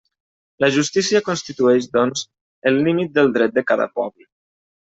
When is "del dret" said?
3.21-3.57